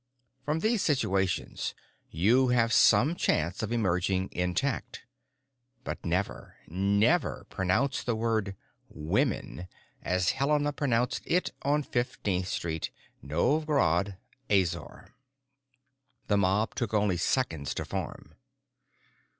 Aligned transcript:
From 0.43 0.61
these 0.61 0.81
situations 0.81 1.75
you 2.09 2.47
have 2.47 2.73
some 2.73 3.15
chance 3.15 3.61
of 3.61 3.71
emerging 3.71 4.29
intact. 4.31 5.03
But 5.83 6.03
never, 6.03 6.55
never 6.67 7.45
pronounce 7.51 8.01
the 8.01 8.15
word 8.15 8.55
"women" 8.89 9.67
as 10.01 10.31
Helena 10.31 10.73
pronounced 10.73 11.21
it 11.27 11.51
on 11.61 11.83
Fifteen 11.83 12.45
Street, 12.45 12.89
Novj 13.23 13.67
Grad, 13.67 14.17
Azor. 14.49 15.13
The 16.25 16.37
mob 16.37 16.73
took 16.73 16.95
only 16.95 17.17
seconds 17.17 17.75
to 17.75 17.85
form. 17.85 18.33